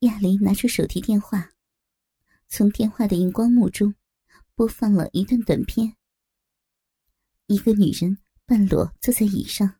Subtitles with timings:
[0.00, 1.52] 亚黎拿出手提电话，
[2.48, 3.94] 从电话的荧光幕中
[4.54, 5.94] 播放了一段短片。
[7.48, 8.16] 一个女人
[8.46, 9.78] 半裸坐在椅上，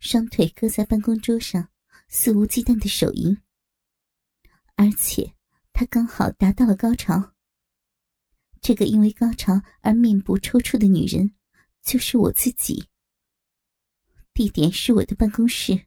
[0.00, 1.68] 双腿搁在办公桌上，
[2.08, 3.40] 肆无忌惮的手淫。
[4.74, 5.36] 而且
[5.72, 7.34] 她刚好达到了高潮。
[8.60, 11.32] 这个因为高潮而面部抽搐的女人，
[11.80, 12.88] 就是我自己。
[14.34, 15.86] 地点是我的办公室。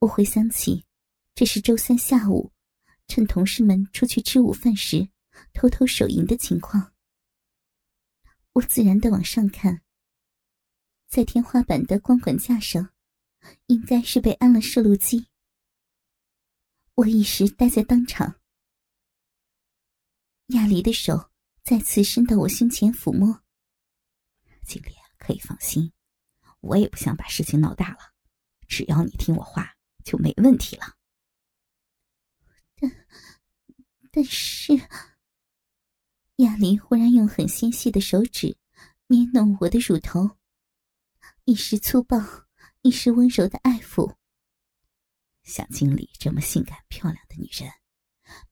[0.00, 0.84] 我回想起，
[1.34, 2.52] 这是周三下午，
[3.08, 5.08] 趁同事们出去吃午饭时，
[5.54, 6.92] 偷偷手淫的情况。
[8.52, 9.82] 我自然的往上看，
[11.08, 12.90] 在天花板的光管架上，
[13.66, 15.28] 应该是被安了摄录机。
[16.94, 18.40] 我一时呆在当场。
[20.48, 21.30] 亚离的手
[21.62, 23.42] 再次伸到我胸前抚摸，
[24.66, 25.92] 经理可以放心，
[26.60, 28.12] 我也不想把事情闹大了，
[28.66, 30.96] 只要你听我话，就没问题了。
[32.80, 33.06] 但，
[34.10, 34.80] 但是。
[36.36, 38.56] 亚林忽然用很纤细的手指
[39.08, 40.38] 捏弄我的乳头，
[41.44, 42.16] 一时粗暴，
[42.80, 44.16] 一时温柔的爱抚。
[45.42, 47.70] 像经理这么性感漂亮的女人，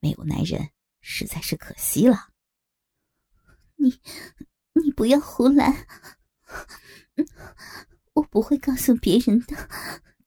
[0.01, 0.69] 没有男人
[1.01, 2.29] 实在是可惜了。
[3.77, 3.99] 你，
[4.75, 5.87] 你不要胡来，
[8.13, 9.57] 我不会告诉别人的，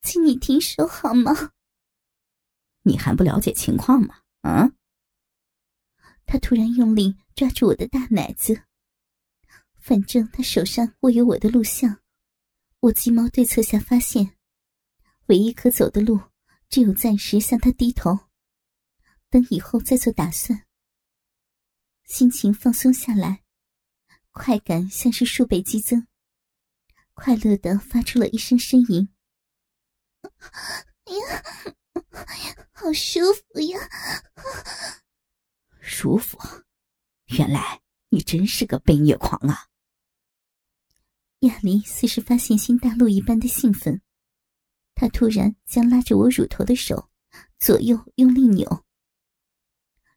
[0.01, 1.51] 请你停手好吗？
[2.83, 4.21] 你还不了解情况吗？
[4.41, 4.71] 啊？
[6.25, 8.63] 他突然用力抓住我的大奶子，
[9.79, 12.01] 反正他手上握有我的录像，
[12.79, 14.37] 我鸡毛对策下发现，
[15.27, 16.19] 唯一可走的路
[16.69, 18.17] 只有暂时向他低头，
[19.29, 20.65] 等以后再做打算。
[22.05, 23.43] 心情放松下来，
[24.31, 26.07] 快感像是数倍激增，
[27.13, 29.09] 快乐的发出了一声呻吟。
[32.81, 33.79] 好舒服呀！
[35.79, 36.39] 舒服，
[37.37, 37.79] 原来
[38.09, 39.67] 你真是个被虐狂啊！
[41.41, 44.01] 亚离似是发现新大陆一般的兴奋，
[44.95, 47.07] 他突然将拉着我乳头的手
[47.59, 48.83] 左右用力扭。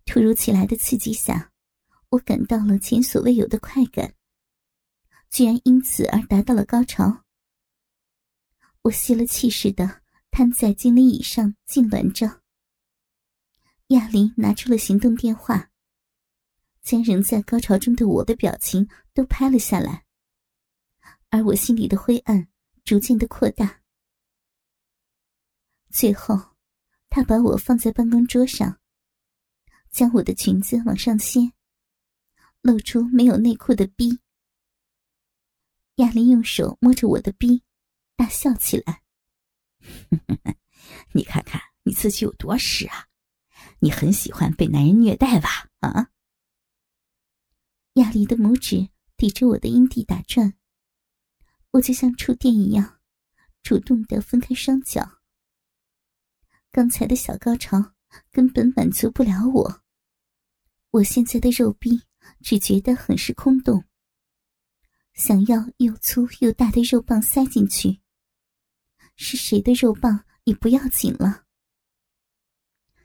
[0.06, 1.52] 突如其来的刺激下，
[2.08, 4.14] 我感到了前所未有的快感，
[5.28, 7.24] 居然因此而达到了高潮。
[8.80, 10.00] 我吸了气似的
[10.30, 12.42] 瘫在经理椅上，痉挛着。
[13.88, 15.70] 亚林拿出了行动电话，
[16.82, 20.06] 将仍在高潮中的我的表情都拍了下来，
[21.28, 22.48] 而我心里的灰暗
[22.82, 23.82] 逐渐的扩大。
[25.90, 26.56] 最后，
[27.10, 28.80] 他把我放在办公桌上，
[29.90, 31.52] 将我的裙子往上掀，
[32.62, 34.18] 露出没有内裤的逼。
[35.96, 37.62] 亚林用手摸着我的逼，
[38.16, 39.02] 大笑起来
[41.12, 43.06] ：“你看看你自己有多湿啊！”
[43.84, 45.68] 你很喜欢被男人虐待吧？
[45.80, 46.08] 啊！
[47.96, 50.54] 亚丽的拇指抵着我的阴蒂打转，
[51.72, 52.98] 我就像触电一样，
[53.62, 55.18] 主动的分开双脚。
[56.72, 57.92] 刚才的小高潮
[58.32, 59.82] 根本满足不了我，
[60.92, 62.04] 我现在的肉逼
[62.40, 63.84] 只觉得很是空洞，
[65.12, 68.00] 想要又粗又大的肉棒塞进去，
[69.16, 71.43] 是谁的肉棒也不要紧了。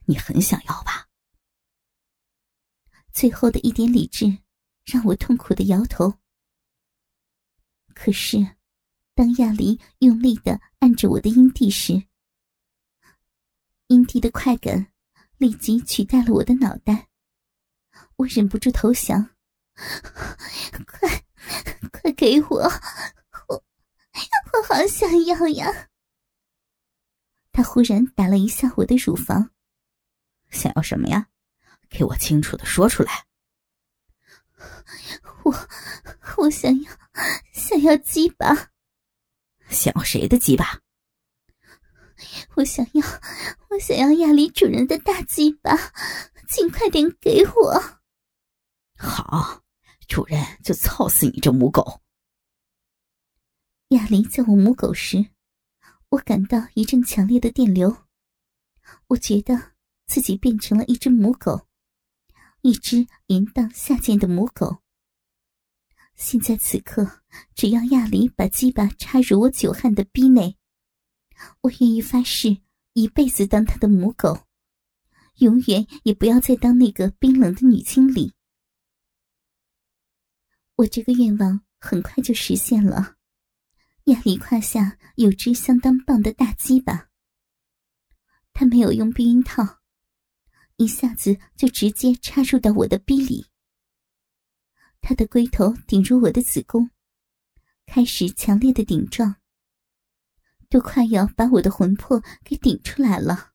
[0.10, 1.08] 你很想要吧？
[3.14, 4.40] 最后的一点理智，
[4.84, 6.16] 让我痛苦的摇头。
[7.94, 8.56] 可是，
[9.14, 12.08] 当亚离用力的按着我的阴蒂时，
[13.86, 14.92] 阴蒂的快感
[15.38, 17.10] 立即取代了我的脑袋。
[18.16, 19.36] 我忍不住投降，
[20.88, 21.24] 快，
[21.92, 22.64] 快给我！
[23.48, 23.64] 我，
[24.54, 25.90] 我好想要呀！
[27.52, 29.52] 他忽然打了一下我的乳房。
[30.50, 31.28] 想要什么呀？
[31.90, 33.26] 给我清楚的说出来。
[35.44, 35.70] 我
[36.38, 36.92] 我想要
[37.52, 38.72] 想要鸡巴。
[39.70, 40.82] 想要谁的鸡巴？
[42.56, 43.08] 我想要
[43.70, 45.76] 我想要亚里主人的大鸡巴，
[46.48, 48.00] 尽快点给我。
[48.98, 49.64] 好，
[50.08, 52.02] 主人就操死你这母狗。
[53.90, 55.32] 亚里叫我母狗时，
[56.10, 58.06] 我感到一阵强烈的电流，
[59.08, 59.72] 我觉得。
[60.10, 61.68] 自己变成了一只母狗，
[62.62, 64.82] 一只淫荡下贱的母狗。
[66.16, 67.22] 现在此刻，
[67.54, 70.58] 只要亚离把鸡巴插入我久旱的逼内，
[71.62, 72.58] 我愿意发誓
[72.94, 74.48] 一辈子当他的母狗，
[75.36, 78.34] 永远也不要再当那个冰冷的女经理。
[80.78, 83.18] 我这个愿望很快就实现了，
[84.06, 87.10] 亚离胯下有只相当棒的大鸡巴，
[88.54, 89.79] 他没有用避孕套。
[90.80, 93.46] 一下子就直接插入到我的逼里。
[95.02, 96.90] 他的龟头顶入我的子宫，
[97.86, 99.36] 开始强烈的顶撞，
[100.70, 103.52] 都快要把我的魂魄给顶出来了。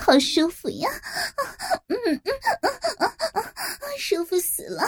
[0.00, 0.88] 好舒服呀！
[1.88, 2.70] 嗯嗯嗯
[3.34, 3.42] 嗯，
[3.98, 4.82] 舒服死了！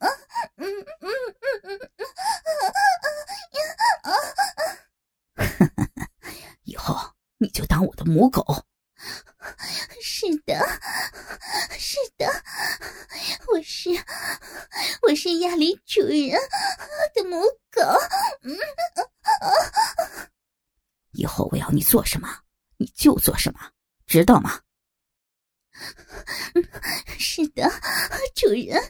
[0.00, 0.08] 嗯
[0.56, 1.14] 嗯嗯
[1.62, 1.78] 嗯
[5.36, 5.91] 嗯，
[6.72, 6.96] 以后
[7.36, 8.42] 你就当我的母狗。
[10.00, 10.54] 是的，
[11.78, 12.26] 是的，
[13.48, 13.90] 我是
[15.02, 16.30] 我是亚里主人
[17.14, 17.82] 的母狗。
[21.10, 22.28] 以后我要你做什么，
[22.78, 23.60] 你就做什么，
[24.06, 24.62] 知道吗？
[27.18, 27.68] 是的，
[28.34, 28.80] 主人。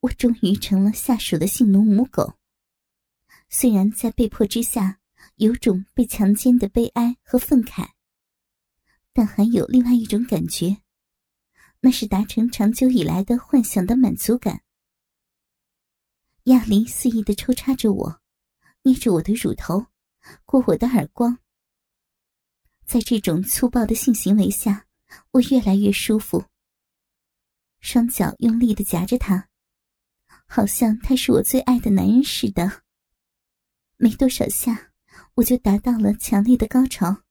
[0.00, 2.34] 我终于成了下属的性奴母狗。
[3.54, 4.98] 虽然在被迫之下，
[5.36, 7.90] 有种被强奸的悲哀和愤慨，
[9.12, 10.78] 但还有另外一种感觉，
[11.80, 14.62] 那是达成长久以来的幻想的满足感。
[16.44, 18.20] 亚林肆意的抽插着我，
[18.84, 19.84] 捏着我的乳头，
[20.46, 21.38] 过我的耳光。
[22.86, 24.86] 在这种粗暴的性行为下，
[25.32, 26.46] 我越来越舒服。
[27.80, 29.50] 双脚用力的夹着他，
[30.46, 32.81] 好像他是我最爱的男人似的。
[34.02, 34.90] 没多少下，
[35.34, 37.22] 我就达到了强烈的高潮。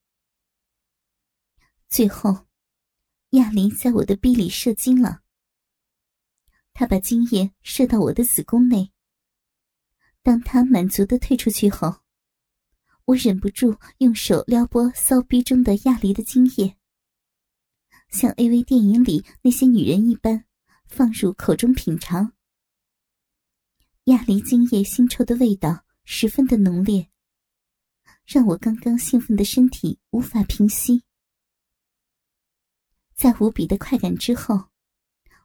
[1.90, 2.48] 最后，
[3.32, 5.20] 亚林在我的逼里射精了。
[6.72, 8.94] 他把精液射到我的子宫内。
[10.24, 12.04] 当他满足的退出去后，
[13.04, 16.78] 我忍不住用手撩拨骚逼中的亚离的精液，
[18.12, 18.64] 像 A.V.
[18.64, 20.46] 电影里那些女人一般，
[20.86, 22.32] 放入口中品尝。
[24.06, 27.10] 亚离精液腥臭的味道十分的浓烈，
[28.26, 31.04] 让我刚刚兴奋的身体无法平息。
[33.14, 34.70] 在无比的快感之后，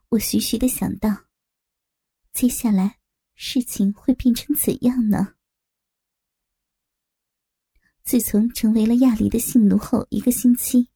[0.09, 1.25] 我徐徐的想到，
[2.33, 2.99] 接下来。
[3.39, 5.35] 事情会变成怎样呢？
[8.03, 10.89] 自从成为了亚离的性奴后一个星期，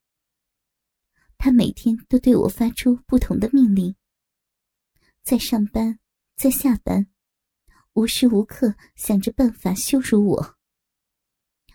[1.38, 3.96] 他每天都对我发出不同的命令，
[5.22, 6.00] 在上班，
[6.36, 7.12] 在下班，
[7.94, 10.58] 无时无刻想着办法羞辱我，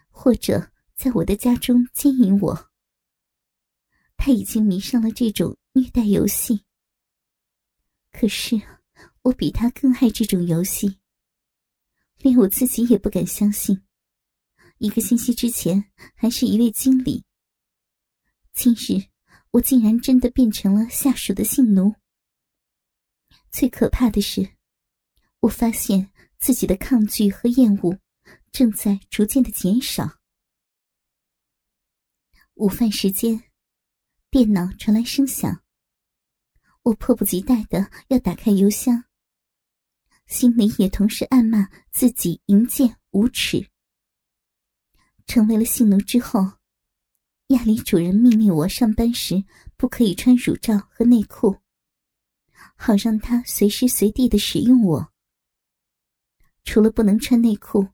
[0.08, 2.70] 或者在我的家中奸淫我。
[4.16, 6.64] 他已经迷上了这种虐待游戏。
[8.12, 8.60] 可是。
[9.22, 11.00] 我比他更爱这种游戏，
[12.18, 13.82] 连我自己也不敢相信。
[14.78, 17.24] 一个星期之前还是一位经理，
[18.54, 19.04] 今日
[19.50, 21.96] 我竟然真的变成了下属的性奴。
[23.50, 24.55] 最可怕的是，
[25.40, 27.98] 我发现自己的抗拒和厌恶
[28.50, 30.18] 正在逐渐的减少。
[32.54, 33.44] 午饭时间，
[34.30, 35.62] 电脑传来声响，
[36.82, 39.04] 我迫不及待的要打开邮箱。
[40.26, 43.70] 心里也同时暗骂自己淫贱无耻。
[45.26, 46.40] 成为了性奴之后，
[47.48, 49.44] 亚里主人命令我上班时
[49.76, 51.58] 不可以穿乳罩和内裤，
[52.74, 55.12] 好让他随时随地的使用我。
[56.66, 57.88] 除了不能穿内裤，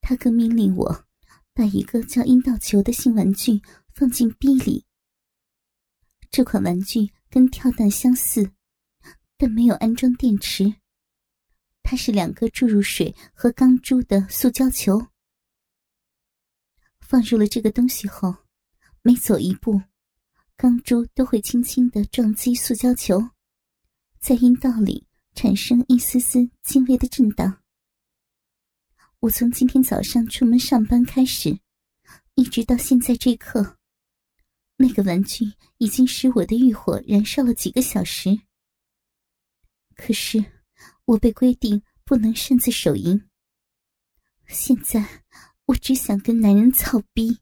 [0.00, 1.04] 他更命令我
[1.52, 3.60] 把一个叫阴道球的性玩具
[3.94, 4.86] 放进逼里。
[6.30, 8.52] 这款玩具跟跳蛋相似，
[9.36, 10.74] 但没有安装电池。
[11.82, 15.08] 它是两个注入水和钢珠的塑胶球，
[17.00, 18.34] 放入了这个东西后，
[19.02, 19.82] 每走一步，
[20.56, 23.30] 钢珠都会轻轻的撞击塑胶球，
[24.18, 27.59] 在阴道里产生一丝丝轻微的震荡。
[29.20, 31.58] 我从今天早上出门上班开始，
[32.34, 33.78] 一直到现在这刻，
[34.76, 38.38] 那个玩具已经使我的欲火燃烧了几个小时。
[39.94, 40.44] 可是。
[41.06, 43.28] 我被规定不能擅自手淫。
[44.46, 45.24] 现在
[45.66, 47.40] 我只想跟男人操逼。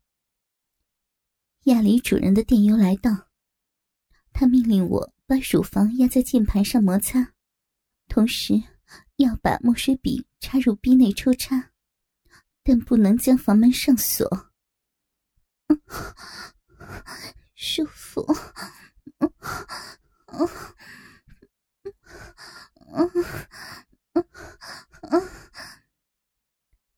[1.65, 3.29] 亚里主人的电邮来到，
[4.33, 7.35] 他命令我把乳房压在键盘上摩擦，
[8.09, 8.55] 同时
[9.19, 11.73] 要把墨水笔插入逼内抽插，
[12.63, 14.53] 但不能将房门上锁。
[17.57, 18.25] 舒服。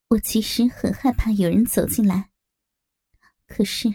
[0.09, 2.31] 我其实很害怕有人走进来，
[3.47, 3.89] 可是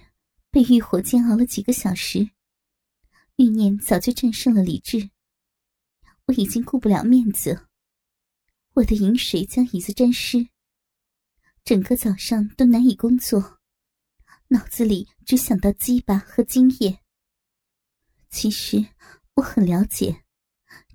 [0.49, 2.31] 被欲火煎熬了几个小时，
[3.35, 5.11] 欲念早就战胜了理智。
[6.25, 7.67] 我已经顾不了面子，
[8.75, 10.49] 我的饮水将椅子沾湿，
[11.63, 13.61] 整个早上都难以工作，
[14.49, 16.99] 脑子里只想到鸡巴和精液。
[18.29, 18.85] 其实
[19.35, 20.25] 我很了解，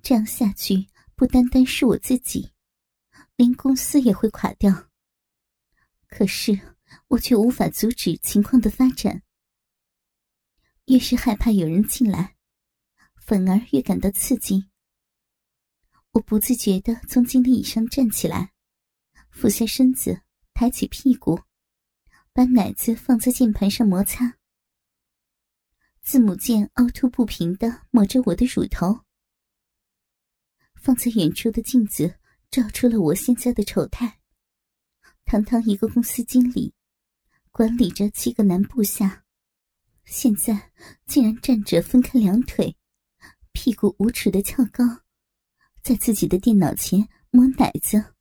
[0.03, 2.53] 这样下去不单单是我自己，
[3.37, 4.91] 连公司也会垮掉。
[6.07, 6.77] 可是
[7.09, 9.23] 我却无法阻止情况的发展，
[10.85, 12.37] 越是害怕有人进来，
[13.17, 14.70] 反而越感到刺激。
[16.13, 18.53] 我不自觉地从经理椅上站起来，
[19.31, 21.41] 俯下身子，抬起屁股，
[22.33, 24.37] 把奶子放在键盘上摩擦。
[26.03, 29.05] 字母键凹凸不平地抹着我的乳头。
[30.75, 32.19] 放在远处的镜子
[32.51, 34.19] 照出了我现在的丑态。
[35.25, 36.75] 堂堂一个公司经理，
[37.53, 39.25] 管理着七个男部下，
[40.05, 40.73] 现在
[41.07, 42.77] 竟然站着分开两腿，
[43.53, 44.85] 屁股无耻的翘高。
[45.83, 48.15] 在自己的电脑前摸奶子，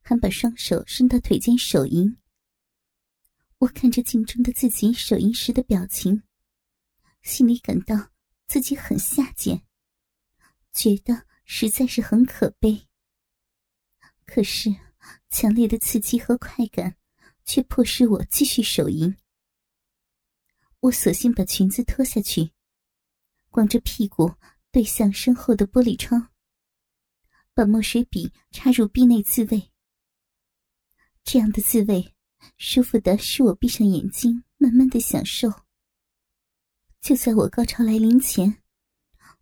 [0.00, 2.16] 还把双手伸到腿间手淫。
[3.58, 6.22] 我看着镜中的自己手淫时的表情，
[7.22, 8.10] 心里感到
[8.46, 9.66] 自己很下贱，
[10.72, 12.88] 觉得实在是很可悲。
[14.24, 14.74] 可是，
[15.30, 16.96] 强烈的刺激和快感
[17.44, 19.16] 却迫使我继续手淫。
[20.80, 22.52] 我索性把裙子脱下去，
[23.50, 24.34] 光着屁股
[24.70, 26.30] 对向身后的玻璃窗。
[27.58, 29.72] 把墨水笔插入壁内自慰，
[31.24, 32.14] 这样的自慰
[32.56, 35.52] 舒服的使我闭上眼睛，慢慢的享受。
[37.00, 38.62] 就在我高潮来临前，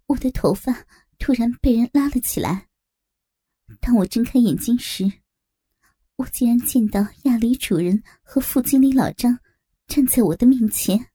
[0.07, 0.87] 我的头发
[1.19, 2.69] 突然被人拉了起来。
[3.83, 5.13] 当我睁开眼睛时，
[6.17, 9.39] 我竟然见到亚里主人和副经理老张
[9.89, 11.11] 站在我的面前。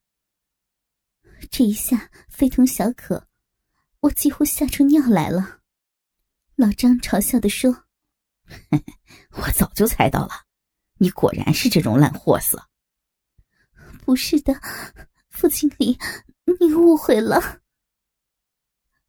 [1.50, 3.27] 这一下非同小可，
[4.01, 5.60] 我几乎吓出尿来了。
[6.61, 7.85] 老张嘲笑的说
[9.33, 10.45] ：“我早就猜到了，
[10.99, 12.69] 你果然是这种烂货色。
[14.05, 14.53] ”“不是的，
[15.31, 15.97] 副经理，
[16.59, 17.63] 你误会了。”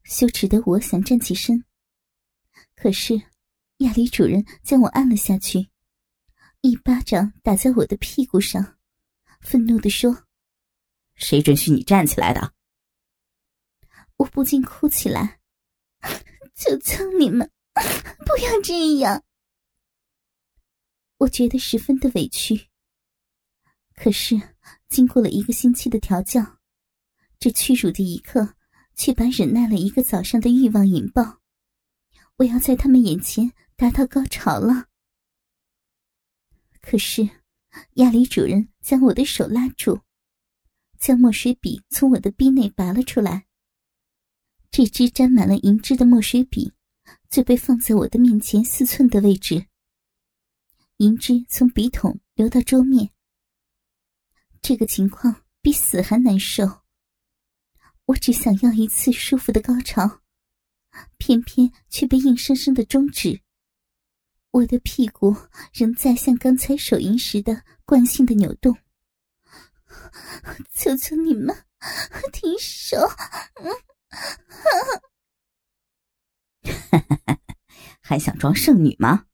[0.04, 1.62] 羞耻的我想站起身，
[2.74, 3.20] 可是
[3.80, 5.68] 亚里主任将我按了下去，
[6.62, 8.78] 一巴掌打在我的屁股上，
[9.42, 10.24] 愤怒的说
[11.16, 12.54] ：“谁准许你站起来的？”
[14.16, 15.38] 我不禁哭起来。
[16.62, 19.24] 求求你们， 不要这样！
[21.18, 22.68] 我觉得十分的委屈。
[23.96, 24.40] 可是
[24.88, 26.60] 经过了一个星期的调教，
[27.40, 28.54] 这屈辱的一刻，
[28.94, 31.40] 却把忍耐了一个早上的欲望引爆。
[32.36, 34.86] 我要在他们眼前达到高潮了。
[36.80, 37.28] 可是
[37.94, 40.00] 亚里主人将我的手拉住，
[41.00, 43.46] 将墨水笔从我的臂内拔了出来。
[44.72, 46.72] 这支沾满了银汁的墨水笔，
[47.28, 49.66] 就被放在我的面前四寸的位置。
[50.96, 53.10] 银汁从笔筒流到桌面。
[54.62, 56.80] 这个情况比死还难受。
[58.06, 60.22] 我只想要一次舒服的高潮，
[61.18, 63.42] 偏偏却被硬生生的终止。
[64.52, 65.36] 我的屁股
[65.74, 68.74] 仍在像刚才手淫时的惯性的扭动。
[70.72, 71.54] 求求你们，
[72.32, 72.96] 停手！
[73.56, 73.70] 嗯
[78.12, 79.24] 还想装圣女吗？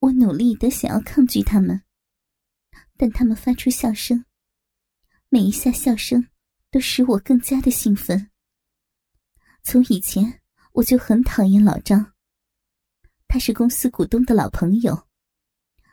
[0.00, 1.84] 我努力的想要抗拒他们，
[2.96, 4.24] 但他们发出笑声，
[5.28, 6.26] 每一下笑声
[6.68, 8.32] 都使我更加的兴奋。
[9.62, 12.12] 从以前我就很讨厌老张，
[13.28, 15.06] 他是公司股东的老朋友，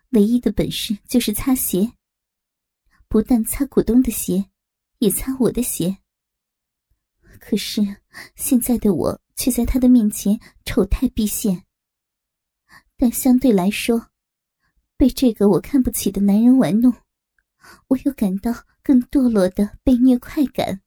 [0.09, 1.93] 唯一的本事就是擦鞋，
[3.07, 4.49] 不但擦股东的鞋，
[4.97, 5.99] 也擦我的鞋。
[7.39, 7.81] 可是
[8.35, 11.63] 现在的我却在他的面前丑态毕现。
[12.97, 14.09] 但相对来说，
[14.97, 16.93] 被这个我看不起的男人玩弄，
[17.87, 20.81] 我又感到更堕落的被虐快感。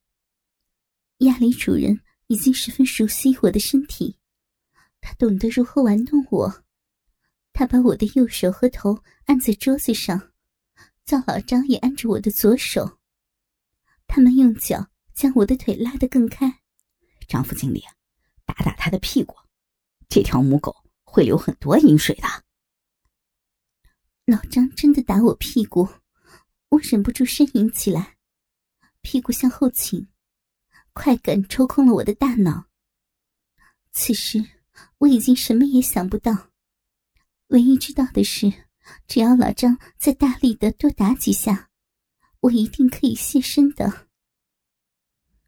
[1.21, 4.18] 亚里主人已经十分熟悉我的身体，
[5.00, 6.64] 他懂得如何玩弄我。
[7.54, 10.32] 他把我的右手和头按在桌子上，
[11.06, 12.99] 叫老张也按着我的左手。
[14.06, 14.88] 他们用脚。
[15.14, 16.62] 将我的腿拉得更开，
[17.28, 17.85] 张副经理，
[18.44, 19.37] 打打他的屁股，
[20.08, 22.28] 这条母狗会流很多饮水的。
[24.25, 25.88] 老张真的打我屁股，
[26.68, 28.16] 我忍不住呻吟起来，
[29.00, 30.08] 屁股向后倾，
[30.92, 32.66] 快感抽空了我的大脑。
[33.90, 34.44] 此时
[34.99, 36.50] 我已经什么也想不到，
[37.49, 38.50] 唯一知道的是，
[39.06, 41.68] 只要老张再大力的多打几下，
[42.40, 44.08] 我一定可以现身的。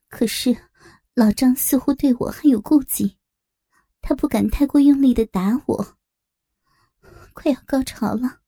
[0.09, 0.69] 可是，
[1.15, 3.19] 老张似乎对我还有顾忌，
[4.01, 5.97] 他不敢太过用力的打我。
[7.33, 8.41] 快要高潮了，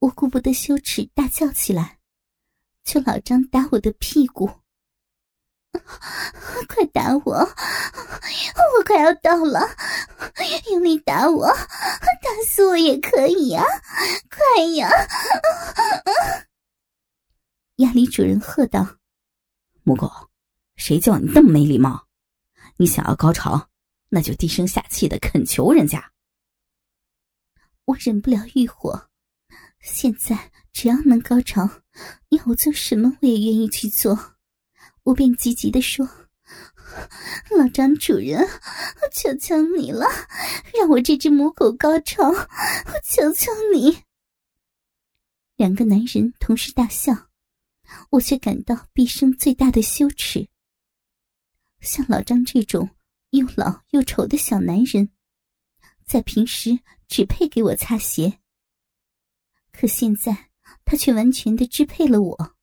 [0.00, 2.00] 我顾不得羞耻，大叫起来，
[2.82, 4.50] 求老张打我的屁股。
[6.68, 7.34] 快打我！
[7.34, 9.60] 我快要到了，
[10.72, 13.64] 用力打我，打死我也可以呀！
[14.28, 14.90] 快呀！
[17.76, 18.98] 亚里主人喝道
[19.82, 20.10] ：“母狗，
[20.76, 22.06] 谁叫你那么没礼貌？
[22.76, 23.68] 你想要高潮，
[24.08, 26.12] 那就低声下气的恳求人家。”
[27.84, 29.10] 我忍不了欲火，
[29.80, 31.68] 现在只要能高潮，
[32.30, 34.36] 要我做什么我也愿意去做。
[35.02, 36.08] 我便急急的说
[37.58, 40.06] ：“老张主人，我求求你了，
[40.72, 42.28] 让我这只母狗高潮！
[42.28, 44.04] 我求求你！”
[45.56, 47.30] 两个男人同时大笑，
[48.10, 50.48] 我却感到毕生最大的羞耻。
[51.82, 52.88] 像老张这种
[53.30, 55.10] 又老又丑的小男人，
[56.06, 58.38] 在平时只配给我擦鞋，
[59.72, 60.50] 可现在
[60.84, 62.56] 他却完全的支配了我，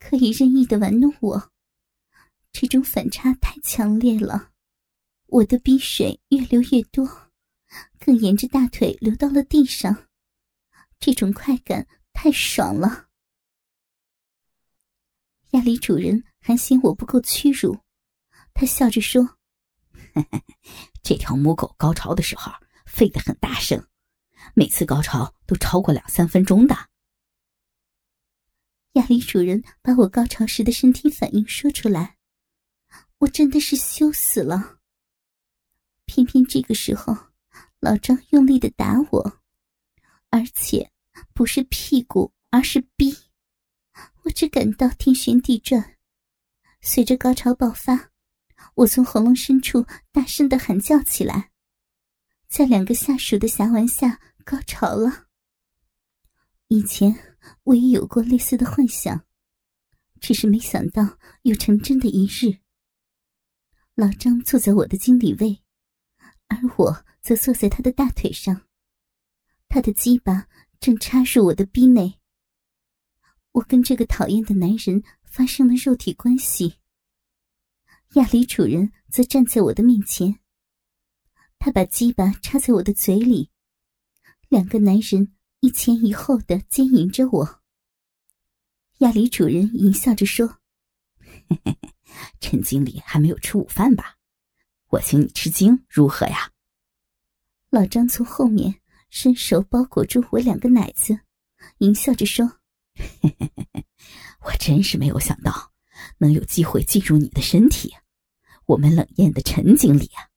[0.00, 1.52] 可以任意的玩弄我。
[2.50, 4.50] 这种反差太强烈了，
[5.26, 7.30] 我的鼻水越流越多，
[8.00, 10.08] 更沿着大腿流到了地上。
[10.98, 13.06] 这种快感太爽了。
[15.50, 17.78] 亚里主人还嫌我不够屈辱，
[18.58, 19.36] 他笑着说
[21.04, 22.50] ：“这条母狗高潮的时候
[22.86, 23.86] 吠得很大声，
[24.54, 26.74] 每次高潮都超过两三分钟的。”
[28.94, 32.16] 亚里主人把我高潮时的身体反应说出来。
[33.18, 34.78] 我真的是羞死了。
[36.06, 37.14] 偏偏这个时候，
[37.78, 39.40] 老张用力的打我，
[40.30, 40.90] 而且
[41.34, 43.14] 不是屁股，而是逼。
[44.22, 45.96] 我只感到天旋地转。
[46.80, 48.12] 随着高潮爆发，
[48.76, 51.50] 我从喉咙深处大声的喊叫起来，
[52.46, 55.28] 在两个下属的侠玩下高潮了。
[56.68, 59.24] 以前我也有过类似的幻想，
[60.20, 62.58] 只是没想到有成真的一日。
[63.94, 65.62] 老张坐在我的经理位，
[66.48, 68.68] 而我则坐在他的大腿上。
[69.68, 70.48] 他的鸡巴
[70.80, 72.20] 正插入我的逼内。
[73.52, 76.76] 我跟这个讨厌的男人发生了肉体关系。
[78.16, 80.38] 亚里主人则站在我的面前，
[81.58, 83.50] 他把鸡巴插在我的嘴里，
[84.48, 87.62] 两个男人一前一后的奸淫着我。
[89.00, 90.60] 亚里主人淫笑着说：“。”
[92.40, 94.16] 陈经理还没有吃午饭吧？
[94.86, 96.52] 我请你吃惊如何呀？
[97.68, 101.20] 老张从后面伸手包裹住我两个奶子，
[101.80, 102.60] 淫笑着说
[104.40, 105.74] ：“我真是没有想到
[106.16, 107.94] 能有机会进入你的身体，
[108.66, 110.28] 我们冷艳的陈经理啊！”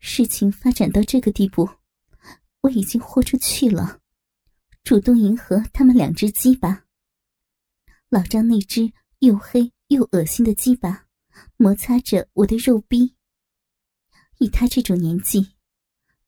[0.00, 1.68] 事情发展到这个地步，
[2.62, 4.00] 我已经豁出去了，
[4.82, 6.86] 主动迎合他们两只鸡巴。
[8.08, 9.72] 老张那只又黑。
[9.92, 11.06] 又恶心的鸡巴
[11.58, 13.14] 摩擦着我的肉壁。
[14.38, 15.54] 以他这种年纪，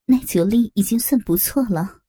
[0.05, 2.03] 耐久力已经算不错了。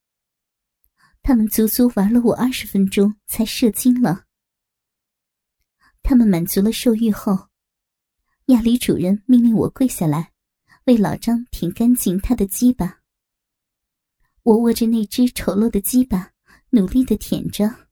[1.22, 4.26] 他们足足玩了我二十分钟才射精了。
[6.04, 7.48] 他们满足了兽欲后，
[8.48, 10.32] 亚里主人命令我跪下来，
[10.84, 13.02] 为老张舔干净他的鸡巴。
[14.44, 16.32] 我握着那只丑陋的鸡巴，
[16.70, 17.88] 努力的舔着。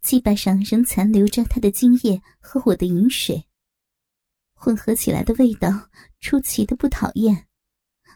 [0.00, 3.44] 鸡巴上仍残留着他的精液和我的饮水，
[4.54, 7.48] 混合起来的味道出奇的不讨厌，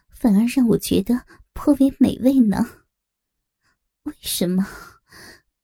[0.09, 2.65] 反而让我觉得颇为美味呢。
[4.05, 4.65] 为什么？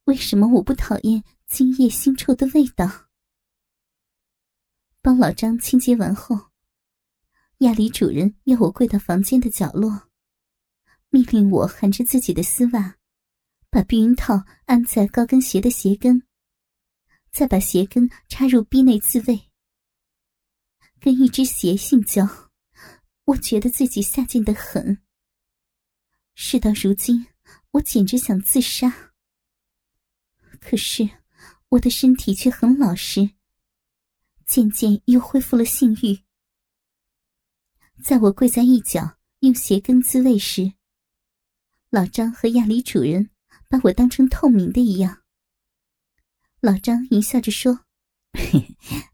[0.07, 3.08] 为什么我不讨厌精液腥臭的味道？
[5.09, 6.51] 帮老张清洁完后，
[7.61, 10.11] 亚里主人要我跪到房间的角落，
[11.09, 12.99] 命令我含着自己的丝袜。
[13.71, 16.23] 把避孕套安在高跟鞋的鞋跟，
[17.33, 19.51] 再把鞋跟插入逼内自慰。
[21.01, 22.29] 跟一只鞋性交，
[23.25, 25.03] 我觉得自己下贱的很。
[26.35, 27.27] 事到如今，
[27.71, 29.15] 我简直想自杀。
[30.61, 31.09] 可是
[31.71, 33.38] 我的身体却很老实，
[34.49, 36.25] 渐渐又恢复了性欲。
[38.03, 40.73] 在我跪在一角用鞋跟自慰时，
[41.91, 43.31] 老张和亚里主人。
[43.71, 45.23] 把我当成透明的一样。
[46.61, 47.85] 老张淫笑着说：“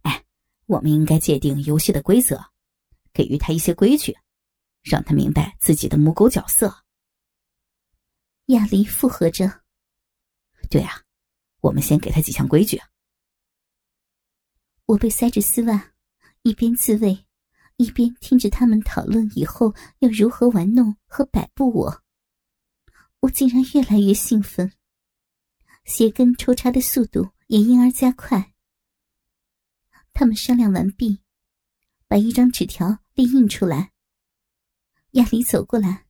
[0.02, 0.24] 哎，
[0.66, 2.40] 我们应该界定游戏的规则，
[3.12, 4.16] 给予他一些规矩，
[4.80, 6.84] 让他明白自己的母狗角色。”
[8.46, 9.62] 亚离附和着
[10.70, 11.02] ：“对啊，
[11.60, 12.80] 我们先给他几项规矩。”
[14.86, 15.92] 我被塞着丝袜，
[16.42, 17.26] 一边自慰，
[17.76, 22.02] 一边听着他们讨论以后要如何玩弄和摆布我，
[23.20, 24.72] 我竟然越来越兴奋，
[25.86, 28.52] 鞋跟抽插的速度也因而加快。
[30.12, 31.20] 他们商量完毕，
[32.06, 33.92] 把一张纸条列印出来。
[35.12, 36.04] 亚里走过来，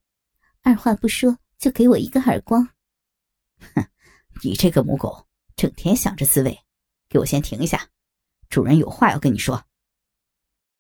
[0.63, 2.69] 二话不说就给我一个耳光。
[3.75, 3.87] 哼，
[4.43, 6.59] 你这个母狗，整天想着自慰，
[7.09, 7.89] 给我先停一下，
[8.55, 9.65] 主人有话要跟你说。